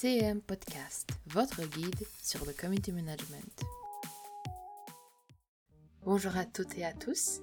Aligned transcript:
CM 0.00 0.40
Podcast, 0.40 1.10
votre 1.26 1.60
guide 1.64 2.06
sur 2.22 2.46
le 2.46 2.52
community 2.52 2.92
management. 2.92 3.64
Bonjour 6.04 6.36
à 6.36 6.44
toutes 6.44 6.78
et 6.78 6.84
à 6.84 6.92
tous. 6.92 7.40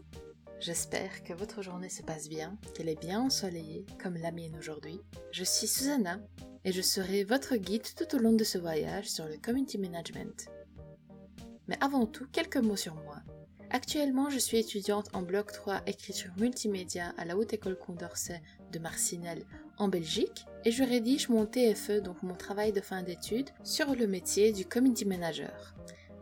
J'espère 0.62 1.26
que 1.26 1.34
votre 1.34 1.62
journée 1.62 1.90
se 1.90 2.02
passe 2.02 2.30
bien, 2.30 2.58
qu'elle 2.74 2.88
est 2.88 2.98
bien 3.02 3.20
ensoleillée 3.20 3.86
comme 4.02 4.16
la 4.16 4.32
mienne 4.32 4.56
aujourd'hui. 4.58 5.02
Je 5.34 5.44
suis 5.44 5.68
Susanna 5.68 6.22
et 6.64 6.72
je 6.72 6.82
serai 6.82 7.26
votre 7.26 7.58
guide 7.58 7.94
tout 7.94 8.16
au 8.16 8.20
long 8.20 8.32
de 8.32 8.46
ce 8.46 8.58
voyage 8.58 9.10
sur 9.10 9.26
le 9.26 9.36
community 9.36 9.78
management. 9.78 10.48
Mais 11.68 11.78
avant 11.84 12.06
tout, 12.06 12.26
quelques 12.32 12.56
mots 12.56 12.78
sur 12.78 12.96
moi. 12.96 13.18
Actuellement, 13.76 14.30
je 14.30 14.40
suis 14.40 14.58
étudiante 14.58 15.10
en 15.12 15.22
bloc 15.22 15.52
3 15.52 15.82
écriture 15.86 16.32
multimédia 16.38 17.14
à 17.18 17.26
la 17.26 17.36
Haute 17.36 17.52
École 17.52 17.78
Condorcet 17.78 18.42
de 18.72 18.80
Marcinelle 18.80 19.44
en 19.78 19.90
Belgique 19.90 20.46
et 20.64 20.72
je 20.72 20.82
rédige 20.82 21.28
mon 21.28 21.46
TFE, 21.46 22.00
donc 22.00 22.24
mon 22.24 22.36
travail 22.36 22.72
de 22.72 22.80
fin 22.80 23.04
d'études, 23.04 23.50
sur 23.66 23.94
le 23.94 24.08
métier 24.08 24.54
du 24.54 24.66
community 24.66 25.04
manager. 25.04 25.76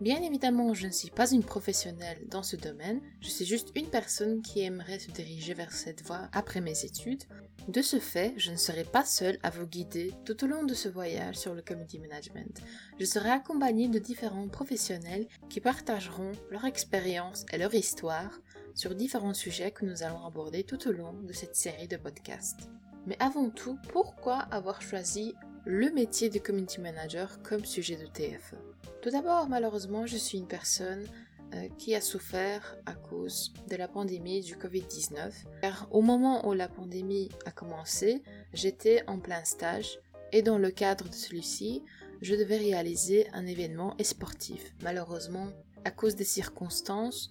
Bien 0.03 0.21
évidemment, 0.21 0.73
je 0.73 0.87
ne 0.87 0.91
suis 0.91 1.09
pas 1.09 1.31
une 1.31 1.45
professionnelle 1.45 2.27
dans 2.27 2.43
ce 2.43 2.57
domaine, 2.57 2.99
je 3.21 3.29
suis 3.29 3.45
juste 3.45 3.69
une 3.73 3.87
personne 3.87 4.41
qui 4.41 4.59
aimerait 4.59 4.99
se 4.99 5.09
diriger 5.09 5.53
vers 5.53 5.71
cette 5.71 6.03
voie 6.03 6.27
après 6.33 6.59
mes 6.59 6.83
études. 6.83 7.23
De 7.69 7.81
ce 7.81 7.99
fait, 7.99 8.33
je 8.35 8.51
ne 8.51 8.57
serai 8.57 8.83
pas 8.83 9.05
seule 9.05 9.39
à 9.43 9.49
vous 9.49 9.65
guider 9.65 10.11
tout 10.25 10.43
au 10.43 10.47
long 10.47 10.63
de 10.65 10.73
ce 10.73 10.89
voyage 10.89 11.37
sur 11.37 11.55
le 11.55 11.61
community 11.61 11.99
management. 11.99 12.61
Je 12.99 13.05
serai 13.05 13.29
accompagnée 13.29 13.87
de 13.87 13.97
différents 13.97 14.49
professionnels 14.49 15.25
qui 15.49 15.61
partageront 15.61 16.33
leur 16.51 16.65
expérience 16.65 17.45
et 17.53 17.57
leur 17.57 17.73
histoire 17.73 18.41
sur 18.75 18.95
différents 18.95 19.33
sujets 19.33 19.71
que 19.71 19.85
nous 19.85 20.03
allons 20.03 20.25
aborder 20.25 20.65
tout 20.65 20.85
au 20.85 20.91
long 20.91 21.13
de 21.13 21.31
cette 21.31 21.55
série 21.55 21.87
de 21.87 21.95
podcasts. 21.95 22.69
Mais 23.07 23.15
avant 23.21 23.49
tout, 23.49 23.77
pourquoi 23.93 24.39
avoir 24.51 24.81
choisi 24.81 25.33
le 25.65 25.91
métier 25.91 26.29
de 26.29 26.39
community 26.39 26.81
manager 26.81 27.41
comme 27.41 27.63
sujet 27.63 27.95
de 27.95 28.05
TFE 28.05 28.55
Tout 29.01 29.09
d'abord, 29.09 29.47
malheureusement, 29.47 30.05
je 30.05 30.17
suis 30.17 30.37
une 30.37 30.47
personne 30.47 31.05
euh, 31.53 31.69
qui 31.77 31.95
a 31.95 32.01
souffert 32.01 32.75
à 32.85 32.93
cause 32.93 33.53
de 33.69 33.77
la 33.77 33.87
pandémie 33.87 34.41
du 34.41 34.55
Covid-19. 34.55 35.31
Car 35.61 35.87
au 35.91 36.01
moment 36.01 36.47
où 36.47 36.53
la 36.53 36.67
pandémie 36.67 37.29
a 37.45 37.51
commencé, 37.51 38.23
j'étais 38.53 39.03
en 39.07 39.19
plein 39.19 39.45
stage 39.45 39.99
et 40.33 40.41
dans 40.41 40.57
le 40.57 40.69
cadre 40.69 41.07
de 41.07 41.13
celui-ci, 41.13 41.83
je 42.21 42.35
devais 42.35 42.57
réaliser 42.57 43.27
un 43.31 43.45
événement 43.45 43.95
sportif. 44.01 44.73
Malheureusement, 44.81 45.47
à 45.85 45.91
cause 45.91 46.15
des 46.15 46.23
circonstances, 46.23 47.29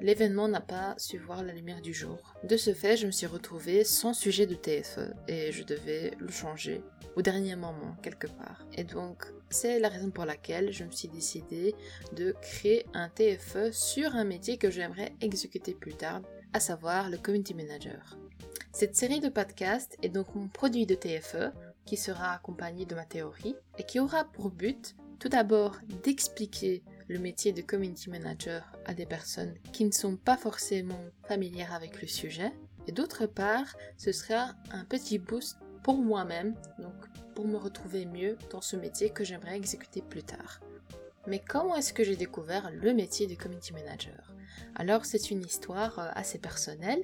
l'événement 0.00 0.48
n'a 0.48 0.60
pas 0.60 0.94
su 0.98 1.18
voir 1.18 1.42
la 1.42 1.52
lumière 1.52 1.80
du 1.80 1.94
jour. 1.94 2.34
De 2.42 2.56
ce 2.56 2.74
fait, 2.74 2.96
je 2.96 3.06
me 3.06 3.12
suis 3.12 3.26
retrouvée 3.26 3.84
sans 3.84 4.14
sujet 4.14 4.46
de 4.46 4.54
TFE 4.54 5.12
et 5.28 5.52
je 5.52 5.64
devais 5.64 6.12
le 6.18 6.30
changer 6.30 6.82
au 7.16 7.22
dernier 7.22 7.56
moment 7.56 7.96
quelque 8.02 8.26
part. 8.26 8.66
Et 8.72 8.84
donc, 8.84 9.24
c'est 9.50 9.78
la 9.78 9.88
raison 9.88 10.10
pour 10.10 10.24
laquelle 10.24 10.72
je 10.72 10.84
me 10.84 10.90
suis 10.90 11.08
décidée 11.08 11.74
de 12.12 12.34
créer 12.40 12.86
un 12.92 13.08
TFE 13.08 13.70
sur 13.72 14.14
un 14.14 14.24
métier 14.24 14.58
que 14.58 14.70
j'aimerais 14.70 15.14
exécuter 15.20 15.74
plus 15.74 15.94
tard, 15.94 16.22
à 16.52 16.60
savoir 16.60 17.10
le 17.10 17.18
community 17.18 17.54
manager. 17.54 18.18
Cette 18.72 18.96
série 18.96 19.20
de 19.20 19.28
podcasts 19.28 19.96
est 20.02 20.08
donc 20.08 20.34
mon 20.34 20.48
produit 20.48 20.86
de 20.86 20.96
TFE 20.96 21.52
qui 21.84 21.96
sera 21.96 22.32
accompagné 22.32 22.86
de 22.86 22.94
ma 22.94 23.04
théorie 23.04 23.54
et 23.78 23.84
qui 23.84 24.00
aura 24.00 24.24
pour 24.24 24.50
but 24.50 24.96
tout 25.18 25.28
d'abord 25.28 25.76
d'expliquer 26.02 26.82
le 27.08 27.18
métier 27.18 27.52
de 27.52 27.62
community 27.62 28.10
manager 28.10 28.70
à 28.84 28.94
des 28.94 29.06
personnes 29.06 29.54
qui 29.72 29.84
ne 29.84 29.92
sont 29.92 30.16
pas 30.16 30.36
forcément 30.36 31.00
familières 31.28 31.74
avec 31.74 32.00
le 32.00 32.08
sujet. 32.08 32.52
Et 32.86 32.92
d'autre 32.92 33.26
part, 33.26 33.76
ce 33.96 34.12
sera 34.12 34.54
un 34.70 34.84
petit 34.84 35.18
boost 35.18 35.58
pour 35.82 35.98
moi-même, 35.98 36.54
donc 36.78 36.94
pour 37.34 37.46
me 37.46 37.56
retrouver 37.56 38.06
mieux 38.06 38.38
dans 38.50 38.60
ce 38.60 38.76
métier 38.76 39.10
que 39.10 39.24
j'aimerais 39.24 39.56
exécuter 39.56 40.02
plus 40.02 40.22
tard. 40.22 40.60
Mais 41.26 41.38
comment 41.38 41.76
est-ce 41.76 41.92
que 41.92 42.04
j'ai 42.04 42.16
découvert 42.16 42.70
le 42.70 42.92
métier 42.92 43.26
de 43.26 43.34
community 43.34 43.72
manager? 43.72 44.32
Alors 44.74 45.04
c'est 45.04 45.30
une 45.30 45.42
histoire 45.42 45.98
euh, 45.98 46.10
assez 46.14 46.38
personnelle, 46.38 47.02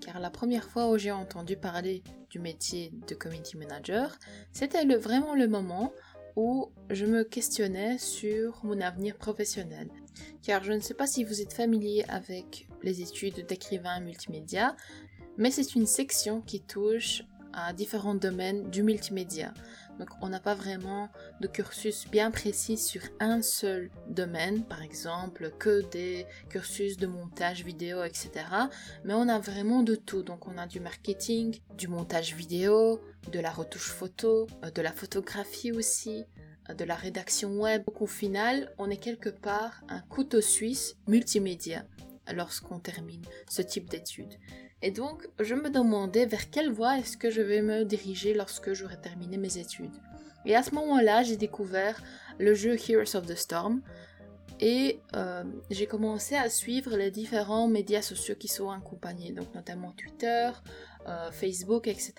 car 0.00 0.18
la 0.18 0.30
première 0.30 0.64
fois 0.64 0.90
où 0.90 0.98
j'ai 0.98 1.12
entendu 1.12 1.56
parler 1.56 2.02
du 2.30 2.38
métier 2.38 2.92
de 3.06 3.14
community 3.14 3.56
manager, 3.56 4.18
c'était 4.52 4.84
vraiment 4.96 5.34
le 5.34 5.46
moment 5.46 5.92
où 6.36 6.70
je 6.90 7.06
me 7.06 7.24
questionnais 7.24 7.98
sur 7.98 8.60
mon 8.64 8.80
avenir 8.80 9.16
professionnel. 9.16 9.88
Car 10.42 10.62
je 10.64 10.72
ne 10.72 10.80
sais 10.80 10.94
pas 10.94 11.06
si 11.06 11.24
vous 11.24 11.40
êtes 11.40 11.52
familier 11.52 12.04
avec 12.08 12.66
les 12.82 13.00
études 13.00 13.46
d'écrivain 13.46 14.00
multimédia, 14.00 14.76
mais 15.36 15.50
c'est 15.50 15.74
une 15.74 15.86
section 15.86 16.40
qui 16.40 16.60
touche 16.60 17.22
à 17.52 17.72
différents 17.72 18.14
domaines 18.14 18.70
du 18.70 18.82
multimédia. 18.82 19.52
Donc 19.98 20.08
on 20.20 20.28
n'a 20.28 20.40
pas 20.40 20.54
vraiment 20.54 21.10
de 21.40 21.46
cursus 21.46 22.08
bien 22.10 22.30
précis 22.30 22.76
sur 22.76 23.02
un 23.20 23.42
seul 23.42 23.90
domaine, 24.08 24.64
par 24.64 24.82
exemple 24.82 25.52
que 25.58 25.88
des 25.90 26.26
cursus 26.48 26.96
de 26.96 27.06
montage 27.06 27.64
vidéo, 27.64 28.02
etc. 28.02 28.30
Mais 29.04 29.14
on 29.14 29.28
a 29.28 29.38
vraiment 29.38 29.82
de 29.82 29.94
tout. 29.94 30.22
Donc 30.22 30.48
on 30.48 30.58
a 30.58 30.66
du 30.66 30.80
marketing, 30.80 31.60
du 31.76 31.88
montage 31.88 32.34
vidéo, 32.34 33.00
de 33.30 33.40
la 33.40 33.50
retouche 33.50 33.90
photo, 33.90 34.46
euh, 34.64 34.70
de 34.70 34.82
la 34.82 34.92
photographie 34.92 35.72
aussi, 35.72 36.24
euh, 36.70 36.74
de 36.74 36.84
la 36.84 36.94
rédaction 36.94 37.60
web. 37.60 37.84
Donc 37.86 38.00
au 38.02 38.06
final, 38.06 38.72
on 38.78 38.90
est 38.90 38.96
quelque 38.96 39.30
part 39.30 39.82
un 39.88 40.00
couteau 40.00 40.40
suisse 40.40 40.96
multimédia 41.06 41.84
lorsqu'on 42.34 42.78
termine 42.78 43.22
ce 43.48 43.62
type 43.62 43.90
d'études. 43.90 44.38
Et 44.82 44.90
donc, 44.90 45.28
je 45.38 45.54
me 45.54 45.70
demandais 45.70 46.26
vers 46.26 46.50
quelle 46.50 46.70
voie 46.70 46.98
est-ce 46.98 47.16
que 47.16 47.30
je 47.30 47.40
vais 47.40 47.62
me 47.62 47.84
diriger 47.84 48.34
lorsque 48.34 48.72
j'aurai 48.72 49.00
terminé 49.00 49.36
mes 49.36 49.58
études. 49.58 49.94
Et 50.44 50.56
à 50.56 50.62
ce 50.62 50.74
moment-là, 50.74 51.22
j'ai 51.22 51.36
découvert 51.36 52.02
le 52.38 52.54
jeu 52.54 52.76
Heroes 52.76 53.16
of 53.16 53.26
the 53.26 53.36
Storm. 53.36 53.80
Et 54.60 55.00
euh, 55.16 55.44
j'ai 55.70 55.86
commencé 55.86 56.36
à 56.36 56.48
suivre 56.48 56.96
les 56.96 57.10
différents 57.10 57.68
médias 57.68 58.02
sociaux 58.02 58.36
qui 58.36 58.48
sont 58.48 58.70
accompagnés, 58.70 59.32
donc 59.32 59.52
notamment 59.54 59.92
Twitter, 59.92 60.50
euh, 61.08 61.30
Facebook, 61.30 61.86
etc. 61.86 62.14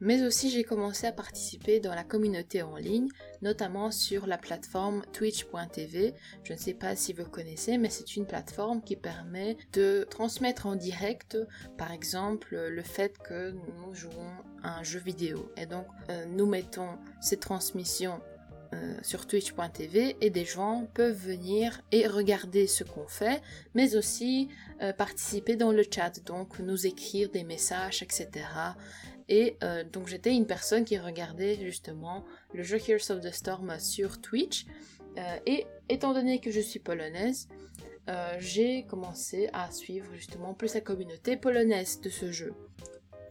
Mais 0.00 0.22
aussi 0.24 0.50
j'ai 0.50 0.64
commencé 0.64 1.06
à 1.06 1.12
participer 1.12 1.80
dans 1.80 1.94
la 1.94 2.04
communauté 2.04 2.62
en 2.62 2.76
ligne, 2.76 3.08
notamment 3.40 3.90
sur 3.90 4.26
la 4.26 4.38
plateforme 4.38 5.02
twitch.tv. 5.12 6.14
Je 6.44 6.52
ne 6.52 6.58
sais 6.58 6.74
pas 6.74 6.96
si 6.96 7.12
vous 7.12 7.24
connaissez, 7.24 7.78
mais 7.78 7.90
c'est 7.90 8.16
une 8.16 8.26
plateforme 8.26 8.82
qui 8.82 8.96
permet 8.96 9.56
de 9.72 10.06
transmettre 10.10 10.66
en 10.66 10.76
direct, 10.76 11.38
par 11.76 11.92
exemple, 11.92 12.56
le 12.56 12.82
fait 12.82 13.18
que 13.18 13.50
nous 13.50 13.94
jouons 13.94 14.30
à 14.62 14.78
un 14.78 14.82
jeu 14.82 15.00
vidéo. 15.00 15.50
Et 15.56 15.66
donc, 15.66 15.86
euh, 16.10 16.24
nous 16.26 16.46
mettons 16.46 16.98
ces 17.20 17.38
transmissions 17.38 18.20
euh, 18.74 18.94
sur 19.02 19.26
twitch.tv 19.26 20.16
et 20.20 20.30
des 20.30 20.44
gens 20.44 20.86
peuvent 20.94 21.16
venir 21.16 21.82
et 21.90 22.06
regarder 22.06 22.66
ce 22.66 22.84
qu'on 22.84 23.06
fait, 23.06 23.42
mais 23.74 23.96
aussi 23.96 24.48
euh, 24.80 24.92
participer 24.94 25.56
dans 25.56 25.72
le 25.72 25.82
chat, 25.82 26.24
donc 26.24 26.58
nous 26.58 26.86
écrire 26.86 27.28
des 27.28 27.44
messages, 27.44 28.02
etc. 28.02 28.30
Et 29.28 29.58
euh, 29.62 29.84
donc 29.84 30.08
j'étais 30.08 30.34
une 30.34 30.46
personne 30.46 30.84
qui 30.84 30.96
regardait 30.96 31.56
justement 31.56 32.24
le 32.54 32.62
jeu 32.62 32.78
Heroes 32.78 33.12
of 33.12 33.20
the 33.20 33.32
Storm 33.32 33.78
sur 33.78 34.20
Twitch. 34.20 34.66
et 35.46 35.66
étant 35.90 36.14
donné 36.14 36.40
que 36.40 36.50
je 36.50 36.60
suis 36.60 36.80
polonaise, 36.80 37.48
j'ai 38.38 38.84
commencé 38.86 39.50
à 39.52 39.70
suivre 39.70 40.08
justement 40.14 40.54
plus 40.54 40.72
la 40.74 40.80
communauté 40.80 41.36
polonaise 41.36 42.00
de 42.00 42.08
ce 42.08 42.32
jeu. 42.32 42.54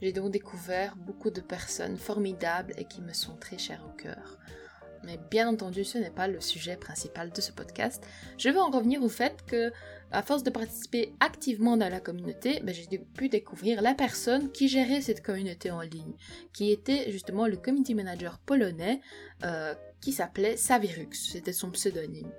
J'ai 0.02 0.13
donc 0.13 0.31
découvert 0.31 0.96
beaucoup 0.96 1.31
de 1.31 1.41
personnes 1.41 1.97
formidables 1.97 2.73
et 2.78 2.85
qui 2.85 3.02
me 3.02 3.13
sont 3.13 3.35
très 3.35 3.58
chères 3.58 3.85
au 3.88 3.96
cœur. 3.97 4.38
Mais 5.03 5.19
bien 5.29 5.47
entendu, 5.47 5.84
ce 5.84 5.97
n'est 5.97 6.12
pas 6.12 6.28
le 6.28 6.41
sujet 6.41 6.75
principal 6.75 7.31
de 7.31 7.41
ce 7.41 7.51
podcast. 7.51 8.03
Je 8.38 8.50
veux 8.50 8.59
en 8.59 8.69
revenir 8.69 9.03
au 9.03 9.09
fait 9.09 9.44
que, 9.45 9.72
à 10.12 10.22
force 10.22 10.44
de 10.44 10.50
participer 10.50 11.13
activement 11.19 11.78
dans 11.78 11.89
la 11.89 12.00
communauté, 12.00 12.59
ben, 12.63 12.73
j'ai 12.73 13.00
pu 13.00 13.29
découvrir 13.29 13.81
la 13.81 13.94
personne 13.94 14.51
qui 14.51 14.67
gérait 14.67 15.01
cette 15.01 15.23
communauté 15.23 15.72
en 15.72 15.81
ligne, 15.81 16.13
qui 16.53 16.72
était 16.72 17.11
justement 17.11 17.47
le 17.47 17.58
community 17.58 17.96
manager 17.96 18.40
polonais 18.40 19.02
euh, 19.43 19.73
qui 20.02 20.11
s'appelait 20.11 20.58
Savirux, 20.58 21.14
c'était 21.14 21.53
son 21.53 21.72
pseudonyme. 21.72 22.31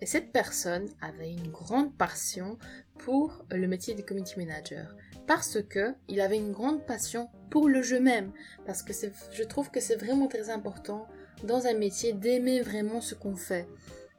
Et 0.00 0.06
cette 0.06 0.32
personne 0.32 0.88
avait 1.00 1.32
une 1.32 1.50
grande 1.50 1.96
passion 1.96 2.58
pour 2.98 3.44
le 3.50 3.66
métier 3.66 3.94
de 3.94 4.02
community 4.02 4.38
manager 4.38 4.94
parce 5.26 5.60
que 5.62 5.94
il 6.08 6.20
avait 6.20 6.36
une 6.36 6.52
grande 6.52 6.86
passion 6.86 7.28
pour 7.50 7.68
le 7.68 7.82
jeu 7.82 8.00
même 8.00 8.32
parce 8.66 8.82
que 8.82 8.92
je 9.32 9.42
trouve 9.42 9.70
que 9.70 9.80
c'est 9.80 9.96
vraiment 9.96 10.28
très 10.28 10.50
important 10.50 11.06
dans 11.44 11.66
un 11.66 11.74
métier 11.74 12.12
d'aimer 12.12 12.60
vraiment 12.60 13.00
ce 13.00 13.14
qu'on 13.14 13.36
fait. 13.36 13.68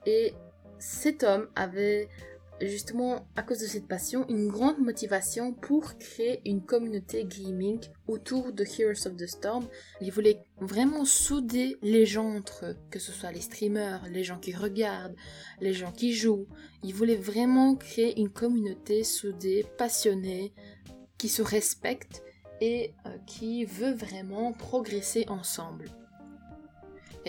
Et 0.06 0.34
cet 0.80 1.24
homme 1.24 1.48
avait 1.56 2.10
justement 2.62 3.26
à 3.36 3.44
cause 3.44 3.60
de 3.60 3.68
cette 3.68 3.88
passion 3.88 4.28
une 4.28 4.48
grande 4.50 4.80
motivation 4.80 5.54
pour 5.54 5.98
créer 5.98 6.42
une 6.46 6.62
communauté 6.62 7.24
gaming 7.24 7.80
autour 8.08 8.52
de 8.52 8.64
Heroes 8.64 9.08
of 9.08 9.16
the 9.16 9.28
Storm. 9.28 9.66
Il 10.02 10.12
voulait 10.12 10.42
vraiment 10.60 11.06
souder 11.06 11.78
les 11.82 12.06
gens 12.06 12.36
entre 12.36 12.66
eux, 12.66 12.78
que 12.92 13.00
ce 13.00 13.12
soit 13.12 13.32
les 13.32 13.42
streamers, 13.42 14.02
les 14.12 14.24
gens 14.24 14.40
qui 14.40 14.54
regardent, 14.54 15.16
les 15.62 15.74
gens 15.74 15.92
qui 15.92 16.14
jouent. 16.14 16.48
Il 16.84 16.94
voulait 16.94 17.16
vraiment 17.16 17.76
créer 17.76 18.20
une 18.20 18.30
communauté 18.30 19.04
soudée, 19.04 19.66
passionnée, 19.78 20.54
qui 21.18 21.30
se 21.30 21.42
respecte 21.42 22.24
et 22.62 22.94
euh, 23.06 23.10
qui 23.26 23.66
veut 23.66 23.94
vraiment 23.94 24.54
progresser 24.54 25.26
ensemble. 25.28 25.86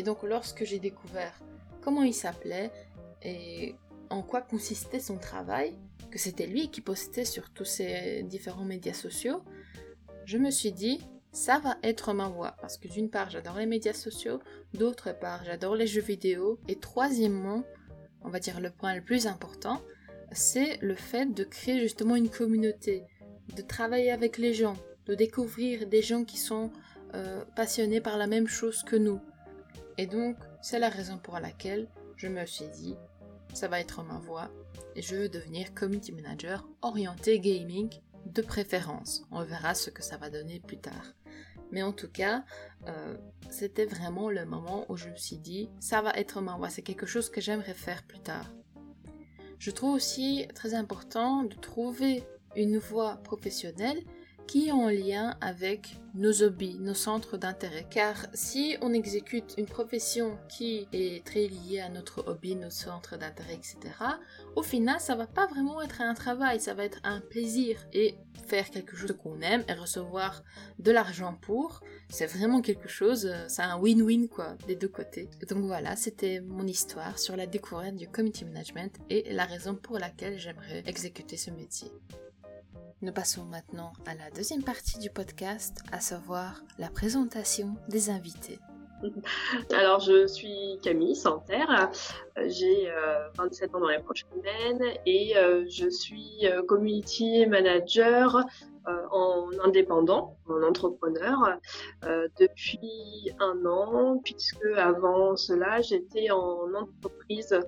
Et 0.00 0.02
donc 0.02 0.23
lorsque 0.23 0.64
j'ai 0.64 0.79
découvert 0.79 1.38
comment 1.82 2.05
il 2.05 2.14
s'appelait 2.14 2.70
et 3.20 3.75
en 4.08 4.23
quoi 4.23 4.41
consistait 4.41 4.99
son 4.99 5.19
travail, 5.19 5.76
que 6.11 6.19
c'était 6.19 6.47
lui 6.47 6.70
qui 6.70 6.81
postait 6.81 7.26
sur 7.26 7.50
tous 7.50 7.67
ces 7.67 8.23
différents 8.23 8.64
médias 8.64 8.94
sociaux, 8.94 9.43
je 10.25 10.38
me 10.38 10.50
suis 10.50 10.73
dit, 10.73 11.06
ça 11.32 11.58
va 11.58 11.76
être 11.82 12.14
ma 12.14 12.31
voix. 12.31 12.56
Parce 12.62 12.79
que 12.79 12.88
d'une 12.88 13.11
part, 13.11 13.29
j'adore 13.29 13.58
les 13.58 13.67
médias 13.67 13.93
sociaux, 13.93 14.41
d'autre 14.73 15.12
part, 15.12 15.44
j'adore 15.44 15.76
les 15.76 15.87
jeux 15.87 16.00
vidéo, 16.00 16.58
et 16.67 16.76
troisièmement, 16.76 17.62
on 18.23 18.31
va 18.31 18.41
dire 18.41 18.58
le 18.58 18.70
point 18.70 18.94
le 18.94 19.05
plus 19.05 19.26
important, 19.26 19.82
c'est 20.32 20.79
le 20.81 20.94
fait 20.94 21.26
de 21.26 21.44
créer 21.44 21.79
justement 21.79 22.17
une 22.17 22.31
communauté, 22.31 23.05
de 23.55 23.61
travailler 23.61 24.12
avec 24.12 24.38
les 24.38 24.55
gens, 24.55 24.79
de 25.05 25.14
découvrir 25.14 25.87
des 25.87 26.00
gens 26.00 26.25
qui 26.25 26.38
sont 26.38 26.70
euh, 27.14 27.44
passionnés 27.55 28.00
par 28.00 28.17
la 28.17 28.26
même 28.26 28.49
chose 28.49 28.82
que 28.82 28.97
nous. 28.97 29.20
Et 30.00 30.06
donc, 30.06 30.38
c'est 30.62 30.79
la 30.79 30.88
raison 30.88 31.19
pour 31.19 31.38
laquelle 31.41 31.87
je 32.17 32.26
me 32.26 32.47
suis 32.47 32.69
dit, 32.69 32.97
ça 33.52 33.69
va 33.69 33.81
être 33.81 34.02
ma 34.02 34.19
voie 34.19 34.50
et 34.97 35.02
je 35.02 35.14
veux 35.14 35.29
devenir 35.29 35.75
community 35.75 36.11
manager 36.11 36.67
orienté 36.81 37.38
gaming 37.38 37.91
de 38.25 38.41
préférence. 38.41 39.26
On 39.31 39.44
verra 39.44 39.75
ce 39.75 39.91
que 39.91 40.02
ça 40.02 40.17
va 40.17 40.31
donner 40.31 40.58
plus 40.58 40.79
tard. 40.79 41.12
Mais 41.70 41.82
en 41.82 41.93
tout 41.93 42.08
cas, 42.08 42.47
euh, 42.87 43.19
c'était 43.50 43.85
vraiment 43.85 44.31
le 44.31 44.47
moment 44.47 44.87
où 44.88 44.97
je 44.97 45.11
me 45.11 45.17
suis 45.17 45.37
dit, 45.37 45.69
ça 45.81 46.00
va 46.00 46.12
être 46.12 46.41
ma 46.41 46.56
voie, 46.56 46.70
c'est 46.70 46.81
quelque 46.81 47.05
chose 47.05 47.29
que 47.29 47.43
j'aimerais 47.43 47.75
faire 47.75 48.02
plus 48.05 48.20
tard. 48.20 48.50
Je 49.58 49.70
trouve 49.70 49.97
aussi 49.97 50.49
très 50.55 50.73
important 50.73 51.43
de 51.43 51.56
trouver 51.56 52.25
une 52.56 52.79
voie 52.79 53.19
professionnelle 53.19 54.02
qui 54.50 54.67
est 54.67 54.73
en 54.73 54.88
lien 54.88 55.37
avec 55.41 56.00
nos 56.12 56.43
hobbies, 56.43 56.76
nos 56.81 56.94
centres 56.94 57.37
d'intérêt. 57.37 57.87
Car 57.88 58.17
si 58.35 58.76
on 58.82 58.93
exécute 58.93 59.55
une 59.58 59.67
profession 59.67 60.37
qui 60.49 60.88
est 60.93 61.25
très 61.25 61.47
liée 61.47 61.79
à 61.79 61.88
notre 61.88 62.26
hobby, 62.26 62.56
nos 62.56 62.69
centres 62.69 63.17
d'intérêt, 63.17 63.55
etc., 63.55 63.79
au 64.56 64.64
final, 64.64 64.99
ça 64.99 65.14
va 65.14 65.29
pas 65.29 65.47
vraiment 65.47 65.81
être 65.81 66.00
un 66.00 66.14
travail, 66.14 66.58
ça 66.58 66.75
va 66.75 66.85
être 66.85 66.99
un 67.05 67.20
plaisir. 67.20 67.76
Et 67.93 68.17
faire 68.49 68.69
quelque 68.70 68.97
chose 68.97 69.14
qu'on 69.23 69.41
aime 69.41 69.62
et 69.69 69.73
recevoir 69.73 70.43
de 70.81 70.91
l'argent 70.91 71.38
pour, 71.41 71.81
c'est 72.08 72.26
vraiment 72.26 72.61
quelque 72.61 72.88
chose, 72.88 73.32
c'est 73.47 73.62
un 73.62 73.79
win-win 73.79 74.26
quoi, 74.26 74.56
des 74.67 74.75
deux 74.75 74.88
côtés. 74.88 75.31
Donc 75.49 75.62
voilà, 75.62 75.94
c'était 75.94 76.41
mon 76.41 76.67
histoire 76.67 77.20
sur 77.20 77.37
la 77.37 77.47
découverte 77.47 77.94
du 77.94 78.08
community 78.08 78.44
management 78.44 78.99
et 79.11 79.32
la 79.32 79.44
raison 79.44 79.76
pour 79.76 80.00
laquelle 80.00 80.41
j'aimerais 80.41 80.82
exécuter 80.87 81.37
ce 81.37 81.52
métier. 81.52 81.93
Nous 83.02 83.12
passons 83.12 83.44
maintenant 83.47 83.94
à 84.05 84.14
la 84.14 84.31
deuxième 84.31 84.62
partie 84.62 84.99
du 84.99 85.08
podcast, 85.08 85.79
à 85.91 86.00
savoir 86.00 86.61
la 86.79 86.91
présentation 86.91 87.75
des 87.88 88.11
invités. 88.11 88.58
Alors, 89.73 90.00
je 90.00 90.26
suis 90.26 90.79
Camille 90.82 91.17
Santerre, 91.17 91.91
j'ai 92.37 92.93
27 93.38 93.70
euh, 93.73 93.76
ans 93.76 93.81
dans 93.81 93.88
les 93.88 94.00
prochaines 94.00 94.29
semaines 94.37 94.99
et 95.06 95.35
euh, 95.38 95.64
je 95.67 95.88
suis 95.88 96.41
euh, 96.44 96.62
community 96.62 97.47
manager 97.47 98.44
en 99.12 99.50
indépendant, 99.64 100.37
en 100.49 100.62
entrepreneur, 100.62 101.58
depuis 102.02 103.31
un 103.38 103.64
an, 103.64 104.19
puisque 104.25 104.64
avant 104.76 105.37
cela, 105.37 105.81
j'étais 105.81 106.31
en 106.31 106.75
entreprise 106.75 107.61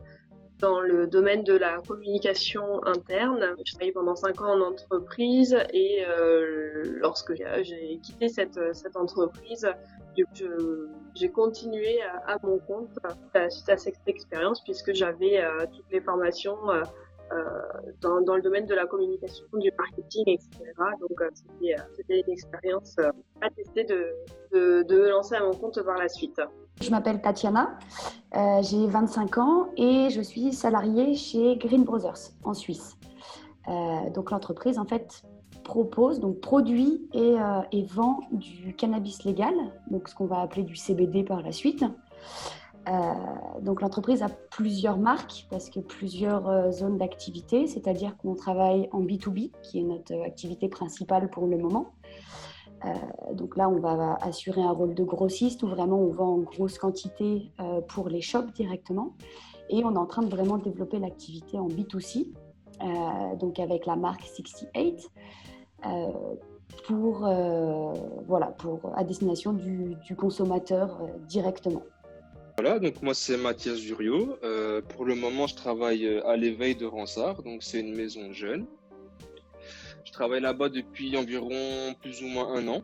dans 0.63 0.81
le 0.81 1.09
domaine 1.09 1.43
de 1.43 1.55
la 1.55 1.79
communication 1.87 2.83
interne. 2.87 3.55
Je 3.67 3.73
travaillé 3.73 3.93
pendant 3.93 4.15
cinq 4.15 4.41
ans 4.41 4.53
en 4.55 4.61
entreprise 4.61 5.59
et 5.73 6.05
euh, 6.07 6.85
lorsque 7.01 7.35
j'ai 7.35 7.99
quitté 8.03 8.29
cette, 8.29 8.59
cette 8.73 8.97
entreprise, 8.97 9.69
j'ai 11.15 11.29
continué 11.31 12.01
à, 12.03 12.37
mon 12.45 12.59
compte 12.59 12.91
suite 13.51 13.69
à 13.69 13.77
cette 13.77 13.97
expérience 14.07 14.63
puisque 14.63 14.95
j'avais 14.95 15.43
euh, 15.43 15.67
toutes 15.75 15.91
les 15.91 16.01
formations 16.01 16.71
euh, 16.71 16.83
dans, 18.01 18.21
dans, 18.21 18.37
le 18.37 18.43
domaine 18.43 18.67
de 18.67 18.75
la 18.75 18.87
communication, 18.87 19.45
du 19.55 19.71
marketing, 19.79 20.25
etc. 20.27 20.61
Donc 21.01 21.19
c'était 21.97 22.21
une 22.21 22.33
expérience 22.33 22.97
à 23.41 23.51
tester 23.51 23.85
de, 23.85 24.15
de, 24.53 24.95
me 24.95 25.09
lancer 25.09 25.35
à 25.35 25.41
mon 25.45 25.53
compte 25.53 25.83
par 25.83 25.99
la 25.99 26.09
suite. 26.09 26.41
Je 26.81 26.91
m'appelle 26.91 27.21
Tatiana, 27.21 27.79
euh, 28.37 28.63
j'ai 28.63 28.87
25 28.87 29.39
ans 29.39 29.69
et 29.77 30.11
je 30.11 30.21
suis 30.21 30.53
salariée 30.53 31.15
chez 31.15 31.57
Green 31.57 31.85
Brothers 31.85 32.33
en 32.45 32.55
Suisse. 32.55 32.97
Euh, 33.69 34.11
donc 34.11 34.31
l'entreprise 34.31 34.79
en 34.79 34.85
fait 34.85 35.23
propose, 35.63 36.19
donc 36.19 36.41
produit 36.41 37.09
et, 37.13 37.41
euh, 37.41 37.61
et, 37.71 37.85
vend 37.85 38.19
du 38.33 38.75
cannabis 38.75 39.25
légal, 39.25 39.55
donc 39.91 40.09
ce 40.09 40.15
qu'on 40.15 40.27
va 40.27 40.41
appeler 40.41 40.65
du 40.65 40.75
CBD 40.75 41.23
par 41.23 41.43
la 41.43 41.53
suite. 41.53 41.85
Donc 43.61 43.81
l'entreprise 43.81 44.23
a 44.23 44.29
plusieurs 44.51 44.99
marques 44.99 45.47
parce 45.51 45.71
que 45.71 45.79
plusieurs 45.79 46.73
zones 46.73 46.99
d'activité, 46.99 47.67
c'est-à-dire 47.67 48.17
qu'on 48.17 48.35
travaille 48.35 48.89
en 48.93 49.03
B2B, 49.03 49.53
qui 49.63 49.79
est 49.79 49.85
notre 49.85 50.21
activité 50.23 50.69
principale 50.69 51.31
pour 51.31 51.47
le 51.47 51.59
moment. 51.59 51.93
Euh, 52.85 53.35
donc 53.35 53.57
là, 53.57 53.69
on 53.69 53.79
va 53.79 54.19
assurer 54.21 54.63
un 54.63 54.73
rôle 54.73 54.95
de 54.95 55.05
grossiste 55.05 55.63
où 55.63 55.69
vraiment 55.69 55.99
on 55.99 56.11
vend 56.11 56.35
en 56.35 56.39
grosse 56.39 56.79
quantité 56.79 57.53
euh, 57.61 57.81
pour 57.81 58.09
les 58.09 58.21
shops 58.21 58.53
directement. 58.55 59.15
Et 59.69 59.85
on 59.85 59.95
est 59.95 59.99
en 59.99 60.07
train 60.07 60.23
de 60.23 60.29
vraiment 60.29 60.59
développer 60.59 60.99
l'activité 60.99 61.59
en 61.59 61.69
B2C, 61.69 62.29
euh, 62.83 63.37
donc 63.37 63.59
avec 63.59 63.87
la 63.87 63.97
marque 63.97 64.23
68, 64.23 65.11
pour, 66.87 67.29
voilà, 68.27 68.47
pour, 68.47 68.93
à 68.97 69.05
destination 69.05 69.53
du 69.53 70.17
consommateur 70.17 71.01
directement. 71.29 71.83
Voilà, 72.57 72.79
donc 72.79 73.03
moi 73.03 73.15
c'est 73.15 73.37
Mathias 73.37 73.79
Juriot. 73.79 74.39
pour 74.91 75.05
le 75.05 75.15
moment, 75.15 75.47
je 75.47 75.55
travaille 75.55 76.07
à 76.27 76.37
l'éveil 76.37 76.75
de 76.75 76.87
Ransard, 76.87 77.43
donc 77.43 77.63
c'est 77.63 77.81
une 77.81 77.95
maison 77.95 78.33
jeune. 78.33 78.67
Je 80.05 80.13
travaille 80.13 80.43
là-bas 80.43 80.69
depuis 80.69 81.17
environ 81.17 81.95
plus 82.01 82.23
ou 82.23 82.27
moins 82.27 82.55
un 82.55 82.69
an. 82.69 82.83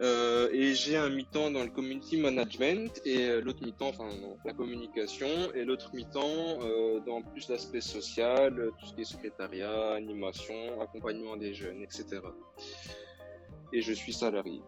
Euh, 0.00 0.48
et 0.52 0.74
j'ai 0.74 0.96
un 0.96 1.08
mi-temps 1.08 1.50
dans 1.50 1.64
le 1.64 1.70
community 1.70 2.18
management 2.18 3.00
et 3.04 3.26
euh, 3.26 3.40
l'autre 3.40 3.64
mi-temps, 3.64 3.88
enfin 3.88 4.08
la 4.44 4.52
communication 4.52 5.26
et 5.54 5.64
l'autre 5.64 5.90
mi-temps 5.92 6.60
euh, 6.62 7.00
dans 7.00 7.20
plus 7.20 7.48
l'aspect 7.48 7.80
social, 7.80 8.70
tout 8.78 8.86
ce 8.86 8.94
qui 8.94 9.00
est 9.00 9.04
secrétariat, 9.04 9.94
animation, 9.94 10.80
accompagnement 10.80 11.36
des 11.36 11.52
jeunes, 11.52 11.82
etc. 11.82 12.20
Et 13.72 13.82
je 13.82 13.92
suis 13.92 14.12
salarié. 14.12 14.60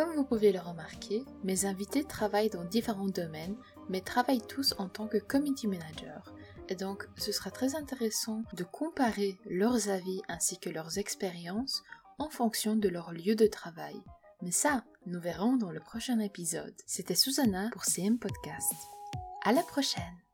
Comme 0.00 0.14
vous 0.14 0.24
pouvez 0.24 0.50
le 0.50 0.60
remarquer, 0.60 1.26
mes 1.44 1.66
invités 1.66 2.04
travaillent 2.04 2.48
dans 2.48 2.64
différents 2.64 3.10
domaines, 3.10 3.58
mais 3.90 4.00
travaillent 4.00 4.40
tous 4.40 4.74
en 4.78 4.88
tant 4.88 5.06
que 5.06 5.18
community 5.18 5.66
manager. 5.66 6.32
Et 6.70 6.74
donc, 6.74 7.06
ce 7.18 7.32
sera 7.32 7.50
très 7.50 7.74
intéressant 7.74 8.42
de 8.54 8.64
comparer 8.64 9.38
leurs 9.44 9.90
avis 9.90 10.22
ainsi 10.26 10.58
que 10.58 10.70
leurs 10.70 10.96
expériences 10.96 11.82
en 12.16 12.30
fonction 12.30 12.76
de 12.76 12.88
leur 12.88 13.12
lieu 13.12 13.34
de 13.34 13.46
travail. 13.46 14.00
Mais 14.40 14.52
ça, 14.52 14.84
nous 15.04 15.20
verrons 15.20 15.58
dans 15.58 15.70
le 15.70 15.80
prochain 15.80 16.18
épisode. 16.18 16.72
C'était 16.86 17.14
Susanna 17.14 17.68
pour 17.70 17.84
CM 17.84 18.18
Podcast. 18.18 18.72
À 19.44 19.52
la 19.52 19.62
prochaine! 19.62 20.29